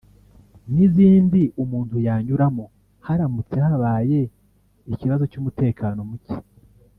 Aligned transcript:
n’izindi 0.73 1.41
umuntu 1.63 1.95
yanyuramo 2.07 2.65
haramutse 3.05 3.55
habaye 3.65 4.19
ikibazo 4.93 5.23
cy’umutekano 5.31 5.99
muke 6.09 6.35